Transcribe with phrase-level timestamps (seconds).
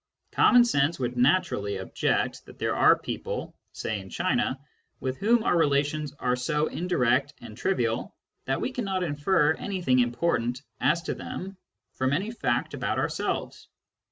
[0.31, 4.59] Common sense would naturally object that there are people— say in China—
[4.99, 10.63] with whom our relations are so indirect and trivial that we cannot infer anything important
[10.79, 11.55] as to them
[11.93, 13.67] from any fact about ourselves.